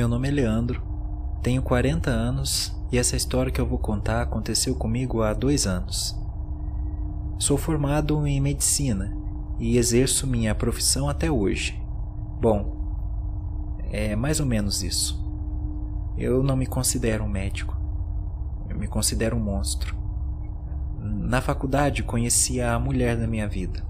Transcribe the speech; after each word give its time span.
Meu 0.00 0.08
nome 0.08 0.28
é 0.28 0.30
Leandro, 0.30 0.82
tenho 1.42 1.60
40 1.60 2.08
anos 2.08 2.74
e 2.90 2.96
essa 2.96 3.16
história 3.16 3.52
que 3.52 3.60
eu 3.60 3.66
vou 3.66 3.78
contar 3.78 4.22
aconteceu 4.22 4.74
comigo 4.74 5.20
há 5.20 5.34
dois 5.34 5.66
anos. 5.66 6.18
Sou 7.38 7.58
formado 7.58 8.26
em 8.26 8.40
medicina 8.40 9.14
e 9.58 9.76
exerço 9.76 10.26
minha 10.26 10.54
profissão 10.54 11.06
até 11.06 11.30
hoje. 11.30 11.78
Bom, 12.40 13.76
é 13.90 14.16
mais 14.16 14.40
ou 14.40 14.46
menos 14.46 14.82
isso. 14.82 15.22
Eu 16.16 16.42
não 16.42 16.56
me 16.56 16.64
considero 16.66 17.24
um 17.24 17.28
médico. 17.28 17.76
Eu 18.70 18.78
me 18.78 18.88
considero 18.88 19.36
um 19.36 19.40
monstro. 19.40 19.94
Na 20.98 21.42
faculdade 21.42 22.02
conheci 22.02 22.58
a 22.58 22.78
mulher 22.78 23.18
da 23.18 23.26
minha 23.26 23.46
vida. 23.46 23.84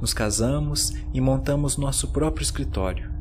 Nos 0.00 0.14
casamos 0.14 0.94
e 1.12 1.20
montamos 1.20 1.76
nosso 1.76 2.12
próprio 2.12 2.44
escritório. 2.44 3.17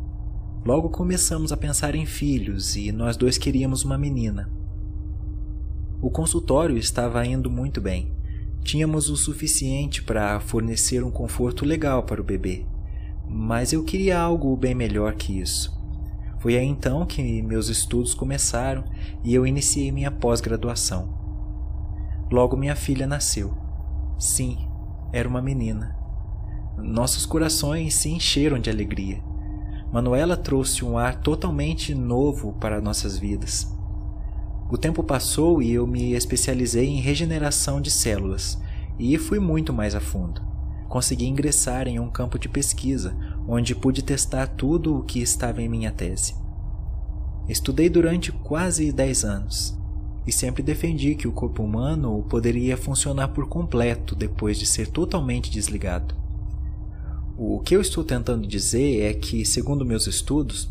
Logo 0.66 0.90
começamos 0.90 1.52
a 1.52 1.58
pensar 1.58 1.96
em 1.96 2.06
filhos 2.06 2.76
e 2.76 2.92
nós 2.92 3.16
dois 3.16 3.38
queríamos 3.38 3.84
uma 3.84 3.98
menina. 3.98 4.50
O 6.02 6.12
consultório 6.12 6.78
estava 6.78 7.26
indo 7.26 7.50
muito 7.50 7.82
bem. 7.82 8.12
Tínhamos 8.64 9.10
o 9.10 9.16
suficiente 9.16 10.04
para 10.04 10.40
fornecer 10.40 11.04
um 11.04 11.10
conforto 11.10 11.66
legal 11.66 12.04
para 12.04 12.22
o 12.22 12.24
bebê, 12.24 12.66
mas 13.28 13.72
eu 13.72 13.84
queria 13.84 14.20
algo 14.20 14.56
bem 14.58 14.76
melhor 14.76 15.16
que 15.16 15.40
isso. 15.40 15.76
Foi 16.40 16.56
aí 16.58 16.66
então 16.66 17.06
que 17.06 17.42
meus 17.42 17.70
estudos 17.70 18.14
começaram 18.14 18.84
e 19.24 19.34
eu 19.34 19.48
iniciei 19.48 19.92
minha 19.92 20.12
pós-graduação. 20.12 21.18
Logo 22.32 22.58
minha 22.58 22.76
filha 22.76 23.08
nasceu. 23.08 23.58
Sim, 24.20 24.58
era 25.12 25.28
uma 25.28 25.42
menina. 25.42 25.96
Nossos 26.78 27.26
corações 27.26 27.96
se 27.96 28.10
encheram 28.10 28.60
de 28.60 28.70
alegria. 28.70 29.24
Manuela 29.92 30.36
trouxe 30.36 30.84
um 30.84 30.98
ar 30.98 31.22
totalmente 31.22 31.96
novo 31.96 32.54
para 32.60 32.82
nossas 32.82 33.18
vidas. 33.18 33.68
O 34.70 34.78
tempo 34.78 35.02
passou 35.02 35.62
e 35.62 35.72
eu 35.72 35.88
me 35.88 36.12
especializei 36.12 36.88
em 36.88 37.00
regeneração 37.00 37.80
de 37.80 37.90
células 37.90 38.62
e 39.00 39.18
fui 39.18 39.40
muito 39.40 39.72
mais 39.72 39.96
a 39.96 40.02
fundo. 40.02 40.42
Consegui 40.90 41.26
ingressar 41.26 41.88
em 41.88 42.00
um 42.00 42.10
campo 42.10 42.38
de 42.38 42.50
pesquisa 42.50 43.16
onde 43.48 43.74
pude 43.74 44.02
testar 44.02 44.48
tudo 44.48 44.98
o 44.98 45.04
que 45.04 45.22
estava 45.22 45.62
em 45.62 45.70
minha 45.70 45.92
tese. 45.92 46.36
Estudei 47.48 47.90
durante 47.90 48.30
quase 48.32 48.92
10 48.92 49.24
anos 49.24 49.78
e 50.26 50.34
sempre 50.34 50.62
defendi 50.62 51.16
que 51.16 51.30
o 51.30 51.32
corpo 51.32 51.64
humano 51.64 52.26
poderia 52.30 52.76
funcionar 52.76 53.30
por 53.30 53.48
completo 53.48 54.14
depois 54.14 54.60
de 54.60 54.66
ser 54.66 54.88
totalmente 54.88 55.50
desligado. 55.50 56.27
O 57.38 57.60
que 57.60 57.76
eu 57.76 57.82
estou 57.82 58.04
tentando 58.04 58.48
dizer 58.48 59.02
é 59.04 59.14
que, 59.14 59.46
segundo 59.46 59.86
meus 59.86 60.08
estudos, 60.08 60.70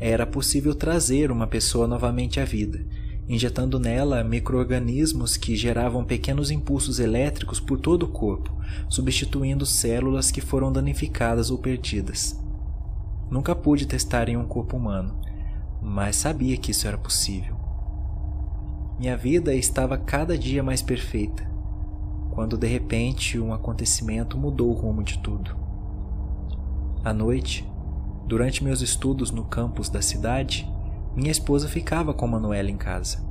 era 0.00 0.26
possível 0.26 0.74
trazer 0.74 1.30
uma 1.30 1.46
pessoa 1.46 1.86
novamente 1.86 2.40
à 2.40 2.44
vida 2.44 2.84
injetando 3.28 3.78
nela 3.78 4.22
microorganismos 4.22 5.36
que 5.36 5.56
geravam 5.56 6.04
pequenos 6.04 6.50
impulsos 6.50 7.00
elétricos 7.00 7.58
por 7.58 7.78
todo 7.78 8.04
o 8.04 8.08
corpo, 8.08 8.56
substituindo 8.88 9.66
células 9.66 10.30
que 10.30 10.40
foram 10.40 10.72
danificadas 10.72 11.50
ou 11.50 11.58
perdidas. 11.58 12.40
Nunca 13.30 13.54
pude 13.54 13.86
testar 13.86 14.28
em 14.28 14.36
um 14.36 14.46
corpo 14.46 14.76
humano, 14.76 15.20
mas 15.82 16.16
sabia 16.16 16.56
que 16.56 16.70
isso 16.70 16.86
era 16.86 16.96
possível. 16.96 17.56
Minha 18.98 19.16
vida 19.16 19.54
estava 19.54 19.98
cada 19.98 20.38
dia 20.38 20.62
mais 20.62 20.80
perfeita, 20.80 21.44
quando 22.30 22.56
de 22.56 22.66
repente 22.66 23.38
um 23.38 23.52
acontecimento 23.52 24.38
mudou 24.38 24.70
o 24.70 24.74
rumo 24.74 25.02
de 25.02 25.18
tudo. 25.18 25.65
À 27.06 27.12
noite, 27.12 27.64
durante 28.26 28.64
meus 28.64 28.80
estudos 28.80 29.30
no 29.30 29.44
campus 29.44 29.88
da 29.88 30.02
cidade, 30.02 30.68
minha 31.14 31.30
esposa 31.30 31.68
ficava 31.68 32.12
com 32.12 32.26
Manuela 32.26 32.68
em 32.68 32.76
casa. 32.76 33.24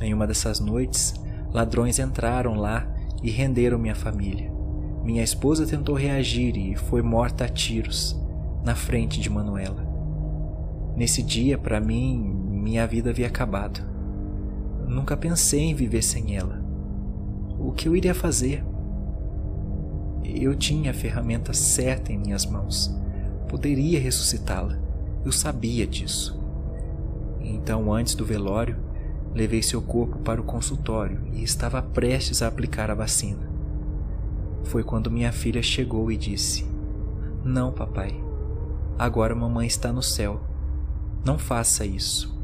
Em 0.00 0.12
uma 0.12 0.26
dessas 0.26 0.58
noites, 0.58 1.14
ladrões 1.52 2.00
entraram 2.00 2.54
lá 2.54 2.92
e 3.22 3.30
renderam 3.30 3.78
minha 3.78 3.94
família. 3.94 4.52
Minha 5.04 5.22
esposa 5.22 5.64
tentou 5.64 5.94
reagir 5.94 6.56
e 6.56 6.74
foi 6.74 7.00
morta 7.00 7.44
a 7.44 7.48
tiros, 7.48 8.20
na 8.64 8.74
frente 8.74 9.20
de 9.20 9.30
Manuela. 9.30 9.86
Nesse 10.96 11.22
dia, 11.22 11.56
para 11.56 11.80
mim, 11.80 12.18
minha 12.50 12.84
vida 12.84 13.10
havia 13.10 13.28
acabado. 13.28 13.80
Nunca 14.88 15.16
pensei 15.16 15.60
em 15.60 15.74
viver 15.76 16.02
sem 16.02 16.34
ela. 16.34 16.60
O 17.60 17.70
que 17.70 17.86
eu 17.86 17.94
iria 17.94 18.12
fazer? 18.12 18.64
Eu 20.28 20.54
tinha 20.54 20.90
a 20.90 20.94
ferramenta 20.94 21.54
certa 21.54 22.12
em 22.12 22.18
minhas 22.18 22.44
mãos. 22.44 22.94
Poderia 23.48 23.98
ressuscitá-la. 23.98 24.78
Eu 25.24 25.32
sabia 25.32 25.86
disso. 25.86 26.38
Então, 27.40 27.92
antes 27.92 28.14
do 28.14 28.26
velório, 28.26 28.76
levei 29.34 29.62
seu 29.62 29.80
corpo 29.80 30.18
para 30.18 30.40
o 30.40 30.44
consultório 30.44 31.20
e 31.32 31.42
estava 31.42 31.80
prestes 31.80 32.42
a 32.42 32.46
aplicar 32.46 32.90
a 32.90 32.94
vacina. 32.94 33.50
Foi 34.64 34.84
quando 34.84 35.10
minha 35.10 35.32
filha 35.32 35.62
chegou 35.62 36.12
e 36.12 36.16
disse: 36.16 36.66
Não, 37.42 37.72
papai. 37.72 38.14
Agora 38.98 39.34
mamãe 39.34 39.66
está 39.66 39.92
no 39.92 40.02
céu. 40.02 40.42
Não 41.24 41.38
faça 41.38 41.86
isso. 41.86 42.36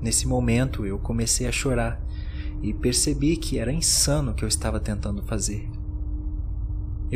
Nesse 0.00 0.26
momento 0.26 0.84
eu 0.84 0.98
comecei 0.98 1.46
a 1.46 1.52
chorar 1.52 2.00
e 2.62 2.72
percebi 2.72 3.36
que 3.36 3.58
era 3.58 3.72
insano 3.72 4.32
o 4.32 4.34
que 4.34 4.44
eu 4.44 4.48
estava 4.48 4.80
tentando 4.80 5.22
fazer. 5.22 5.68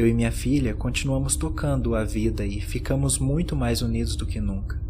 Eu 0.00 0.08
e 0.08 0.14
minha 0.14 0.32
filha 0.32 0.72
continuamos 0.72 1.36
tocando 1.36 1.94
a 1.94 2.04
vida 2.04 2.46
e 2.46 2.58
ficamos 2.58 3.18
muito 3.18 3.54
mais 3.54 3.82
unidos 3.82 4.16
do 4.16 4.24
que 4.24 4.40
nunca 4.40 4.80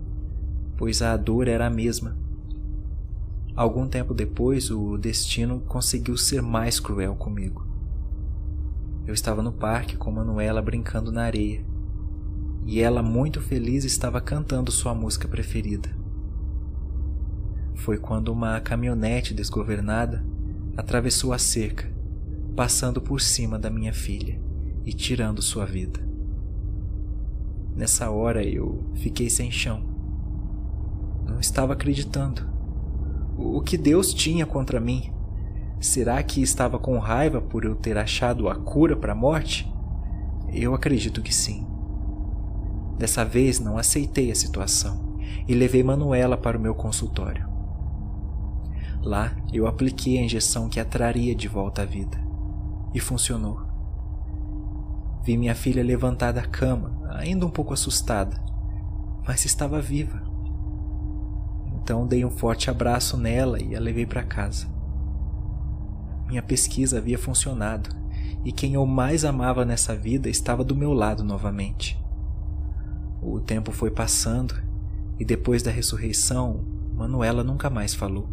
pois 0.80 1.02
a 1.02 1.14
dor 1.14 1.46
era 1.46 1.66
a 1.66 1.70
mesma. 1.70 2.16
Algum 3.54 3.86
tempo 3.86 4.14
depois, 4.14 4.70
o 4.70 4.96
destino 4.96 5.60
conseguiu 5.60 6.16
ser 6.16 6.40
mais 6.40 6.78
cruel 6.78 7.16
comigo. 7.16 7.66
Eu 9.06 9.12
estava 9.12 9.42
no 9.42 9.52
parque 9.52 9.94
com 9.94 10.10
Manuela 10.10 10.62
brincando 10.62 11.12
na 11.12 11.24
areia, 11.24 11.62
e 12.64 12.80
ela, 12.80 13.02
muito 13.02 13.42
feliz, 13.42 13.84
estava 13.84 14.22
cantando 14.22 14.70
sua 14.70 14.94
música 14.94 15.28
preferida. 15.28 15.90
Foi 17.74 17.98
quando 17.98 18.28
uma 18.28 18.58
caminhonete 18.60 19.34
desgovernada 19.34 20.24
atravessou 20.78 21.34
a 21.34 21.38
cerca, 21.38 21.92
passando 22.56 23.02
por 23.02 23.20
cima 23.20 23.58
da 23.58 23.68
minha 23.68 23.92
filha 23.92 24.48
e 24.84 24.92
tirando 24.92 25.42
sua 25.42 25.66
vida. 25.66 26.00
Nessa 27.74 28.10
hora 28.10 28.44
eu 28.44 28.90
fiquei 28.94 29.30
sem 29.30 29.50
chão 29.50 29.90
não 31.30 31.40
estava 31.40 31.72
acreditando. 31.72 32.42
O 33.36 33.62
que 33.62 33.78
Deus 33.78 34.12
tinha 34.12 34.44
contra 34.44 34.80
mim? 34.80 35.12
Será 35.80 36.22
que 36.22 36.42
estava 36.42 36.78
com 36.78 36.98
raiva 36.98 37.40
por 37.40 37.64
eu 37.64 37.74
ter 37.74 37.96
achado 37.96 38.48
a 38.48 38.54
cura 38.54 38.96
para 38.96 39.12
a 39.12 39.16
morte? 39.16 39.72
Eu 40.52 40.74
acredito 40.74 41.22
que 41.22 41.34
sim. 41.34 41.66
Dessa 42.98 43.24
vez 43.24 43.58
não 43.58 43.78
aceitei 43.78 44.30
a 44.30 44.34
situação 44.34 45.18
e 45.48 45.54
levei 45.54 45.82
Manuela 45.82 46.36
para 46.36 46.58
o 46.58 46.60
meu 46.60 46.74
consultório. 46.74 47.48
Lá 49.02 49.34
eu 49.50 49.66
apliquei 49.66 50.18
a 50.18 50.22
injeção 50.22 50.68
que 50.68 50.78
a 50.78 50.84
traria 50.84 51.34
de 51.34 51.48
volta 51.48 51.82
à 51.82 51.84
vida 51.86 52.22
e 52.92 53.00
funcionou. 53.00 53.69
Vi 55.22 55.36
minha 55.36 55.54
filha 55.54 55.82
levantar 55.82 56.32
da 56.32 56.42
cama, 56.42 57.00
ainda 57.10 57.44
um 57.44 57.50
pouco 57.50 57.74
assustada, 57.74 58.42
mas 59.26 59.44
estava 59.44 59.80
viva. 59.80 60.22
Então 61.74 62.06
dei 62.06 62.24
um 62.24 62.30
forte 62.30 62.70
abraço 62.70 63.16
nela 63.16 63.60
e 63.60 63.74
a 63.76 63.80
levei 63.80 64.06
para 64.06 64.22
casa. 64.22 64.66
Minha 66.26 66.42
pesquisa 66.42 66.98
havia 66.98 67.18
funcionado 67.18 67.90
e 68.44 68.52
quem 68.52 68.74
eu 68.74 68.86
mais 68.86 69.24
amava 69.24 69.64
nessa 69.64 69.94
vida 69.94 70.28
estava 70.28 70.64
do 70.64 70.74
meu 70.74 70.92
lado 70.92 71.22
novamente. 71.22 72.00
O 73.20 73.40
tempo 73.40 73.72
foi 73.72 73.90
passando 73.90 74.54
e 75.18 75.24
depois 75.24 75.62
da 75.62 75.70
ressurreição, 75.70 76.64
Manuela 76.94 77.44
nunca 77.44 77.68
mais 77.68 77.94
falou. 77.94 78.28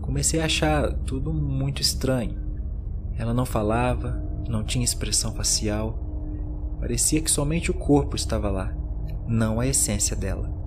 Comecei 0.00 0.40
a 0.40 0.44
achar 0.44 0.92
tudo 0.92 1.32
muito 1.32 1.82
estranho. 1.82 2.38
Ela 3.16 3.34
não 3.34 3.44
falava, 3.44 4.23
não 4.48 4.64
tinha 4.64 4.84
expressão 4.84 5.34
facial. 5.34 5.98
Parecia 6.80 7.20
que 7.20 7.30
somente 7.30 7.70
o 7.70 7.74
corpo 7.74 8.16
estava 8.16 8.50
lá, 8.50 8.74
não 9.26 9.60
a 9.60 9.66
essência 9.66 10.14
dela 10.14 10.64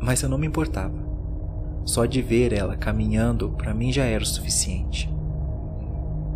mas 0.00 0.22
eu 0.22 0.28
não 0.28 0.38
me 0.38 0.46
importava. 0.46 1.06
Só 1.84 2.06
de 2.06 2.22
ver 2.22 2.52
ela 2.52 2.76
caminhando 2.76 3.50
para 3.50 3.74
mim 3.74 3.92
já 3.92 4.04
era 4.04 4.22
o 4.22 4.26
suficiente. 4.26 5.12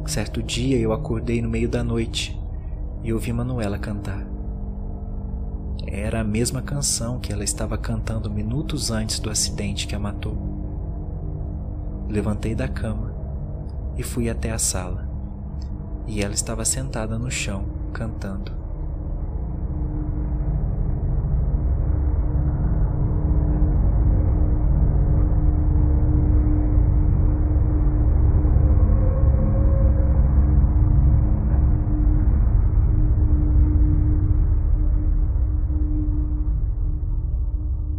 Certo 0.07 0.43
dia 0.43 0.79
eu 0.79 0.93
acordei 0.93 1.41
no 1.41 1.49
meio 1.49 1.69
da 1.69 1.85
noite 1.85 2.39
e 3.03 3.13
ouvi 3.13 3.33
Manuela 3.33 3.79
cantar. 3.79 4.27
Era 5.87 6.21
a 6.21 6.25
mesma 6.25 6.63
canção 6.63 7.19
que 7.19 7.33
ela 7.33 7.45
estava 7.45 7.77
cantando 7.77 8.31
minutos 8.31 8.91
antes 8.91 9.19
do 9.19 9.31
acidente 9.31 9.87
que 9.87 9.95
a 9.95 9.99
matou. 9.99 10.37
Levantei 12.09 12.55
da 12.55 12.69
cama 12.69 13.15
e 13.97 14.03
fui 14.03 14.29
até 14.29 14.51
a 14.51 14.59
sala 14.59 15.12
e 16.07 16.23
ela 16.23 16.35
estava 16.35 16.65
sentada 16.65 17.19
no 17.19 17.31
chão, 17.31 17.65
cantando. 17.93 18.53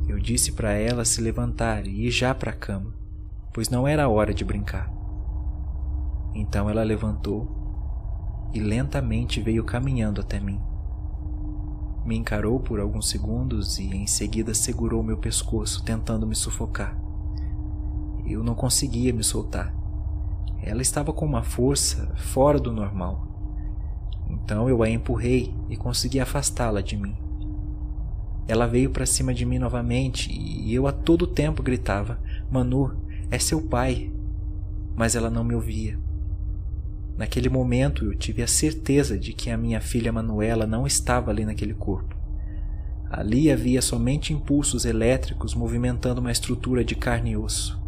Eu 0.07 0.19
disse 0.19 0.51
para 0.51 0.73
ela 0.73 1.03
se 1.03 1.21
levantar 1.21 1.88
e 1.88 2.07
ir 2.07 2.11
já 2.11 2.33
para 2.35 2.51
a 2.51 2.56
cama, 2.56 2.94
pois 3.53 3.69
não 3.69 3.88
era 3.88 4.07
hora 4.07 4.33
de 4.33 4.45
brincar. 4.45 4.91
Então 6.35 6.69
ela 6.69 6.83
levantou 6.83 7.62
e 8.53 8.59
lentamente 8.59 9.41
veio 9.41 9.63
caminhando 9.63 10.21
até 10.21 10.39
mim. 10.39 10.59
Me 12.05 12.17
encarou 12.17 12.59
por 12.59 12.79
alguns 12.79 13.09
segundos 13.09 13.79
e 13.79 13.83
em 13.95 14.05
seguida 14.05 14.53
segurou 14.53 15.01
meu 15.01 15.17
pescoço, 15.17 15.83
tentando 15.83 16.27
me 16.27 16.35
sufocar. 16.35 16.97
Eu 18.25 18.44
não 18.44 18.53
conseguia 18.53 19.13
me 19.13 19.23
soltar. 19.23 19.73
Ela 20.61 20.81
estava 20.81 21.11
com 21.11 21.25
uma 21.25 21.44
força 21.44 22.13
fora 22.15 22.59
do 22.59 22.71
normal. 22.71 23.27
Então 24.29 24.67
eu 24.69 24.83
a 24.83 24.89
empurrei 24.89 25.53
e 25.69 25.77
consegui 25.77 26.19
afastá-la 26.19 26.81
de 26.81 26.97
mim. 26.97 27.15
Ela 28.47 28.67
veio 28.67 28.89
para 28.89 29.06
cima 29.06 29.33
de 29.33 29.45
mim 29.45 29.57
novamente 29.57 30.29
e 30.31 30.73
eu 30.73 30.88
a 30.88 30.91
todo 30.91 31.25
tempo 31.25 31.63
gritava: 31.63 32.19
Manu, 32.51 32.95
é 33.31 33.39
seu 33.39 33.61
pai. 33.61 34.11
Mas 34.95 35.15
ela 35.15 35.29
não 35.29 35.44
me 35.44 35.56
ouvia. 35.56 36.02
Naquele 37.18 37.48
momento 37.48 38.06
eu 38.06 38.18
tive 38.18 38.42
a 38.42 38.48
certeza 38.48 39.18
de 39.18 39.33
que 39.33 39.51
a 39.51 39.57
minha 39.57 39.80
filha 39.80 40.12
Manuela 40.12 40.65
não 40.65 40.88
estava 40.88 41.30
ali 41.30 41.45
naquele 41.45 41.74
corpo. 41.74 42.15
Ali 43.10 43.51
havia 43.51 43.81
somente 43.81 44.33
impulsos 44.33 44.86
elétricos 44.86 45.54
movimentando 45.54 46.19
uma 46.19 46.31
estrutura 46.31 46.83
de 46.83 46.95
carne 46.95 47.31
e 47.31 47.38
osso. 47.38 47.80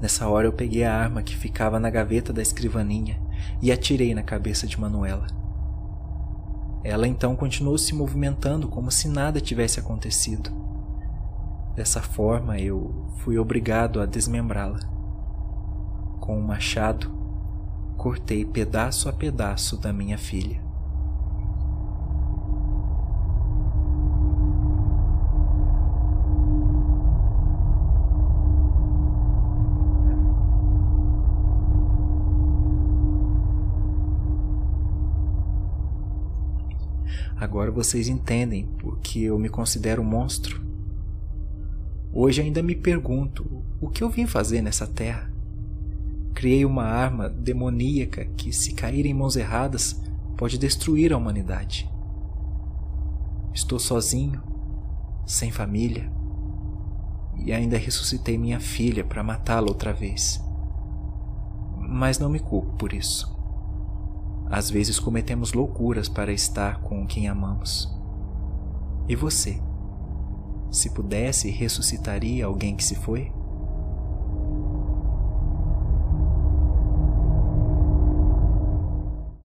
Nessa 0.00 0.28
hora 0.28 0.46
eu 0.46 0.52
peguei 0.52 0.84
a 0.84 0.94
arma 0.94 1.22
que 1.22 1.36
ficava 1.36 1.80
na 1.80 1.88
gaveta 1.88 2.32
da 2.32 2.42
escrivaninha 2.42 3.20
e 3.62 3.72
atirei 3.72 4.14
na 4.14 4.22
cabeça 4.22 4.66
de 4.66 4.78
Manuela. 4.78 5.26
Ela 6.84 7.06
então 7.06 7.36
continuou 7.36 7.76
se 7.78 7.94
movimentando 7.94 8.68
como 8.68 8.90
se 8.90 9.08
nada 9.08 9.40
tivesse 9.40 9.80
acontecido. 9.80 10.50
Dessa 11.74 12.02
forma 12.02 12.58
eu 12.58 13.08
fui 13.18 13.38
obrigado 13.38 14.00
a 14.00 14.06
desmembrá-la. 14.06 14.80
Com 16.20 16.36
o 16.36 16.40
um 16.40 16.46
machado, 16.46 17.19
cortei 18.00 18.46
pedaço 18.46 19.10
a 19.10 19.12
pedaço 19.12 19.76
da 19.76 19.92
minha 19.92 20.16
filha. 20.16 20.58
Agora 37.36 37.70
vocês 37.70 38.08
entendem 38.08 38.66
porque 38.78 39.18
eu 39.18 39.38
me 39.38 39.50
considero 39.50 40.00
um 40.00 40.06
monstro. 40.06 40.58
Hoje 42.10 42.40
ainda 42.40 42.62
me 42.62 42.74
pergunto 42.74 43.62
o 43.78 43.90
que 43.90 44.02
eu 44.02 44.08
vim 44.08 44.26
fazer 44.26 44.62
nessa 44.62 44.86
terra. 44.86 45.29
Criei 46.40 46.64
uma 46.64 46.84
arma 46.84 47.28
demoníaca 47.28 48.24
que, 48.24 48.50
se 48.50 48.72
cair 48.72 49.04
em 49.04 49.12
mãos 49.12 49.36
erradas, 49.36 50.00
pode 50.38 50.56
destruir 50.56 51.12
a 51.12 51.18
humanidade. 51.18 51.86
Estou 53.52 53.78
sozinho, 53.78 54.42
sem 55.26 55.50
família, 55.50 56.10
e 57.36 57.52
ainda 57.52 57.76
ressuscitei 57.76 58.38
minha 58.38 58.58
filha 58.58 59.04
para 59.04 59.22
matá-la 59.22 59.68
outra 59.68 59.92
vez. 59.92 60.42
Mas 61.76 62.18
não 62.18 62.30
me 62.30 62.38
culpo 62.38 62.74
por 62.78 62.94
isso. 62.94 63.38
Às 64.46 64.70
vezes 64.70 64.98
cometemos 64.98 65.52
loucuras 65.52 66.08
para 66.08 66.32
estar 66.32 66.80
com 66.80 67.06
quem 67.06 67.28
amamos. 67.28 67.86
E 69.06 69.14
você? 69.14 69.60
Se 70.70 70.88
pudesse, 70.88 71.50
ressuscitaria 71.50 72.46
alguém 72.46 72.74
que 72.74 72.82
se 72.82 72.94
foi? 72.94 73.30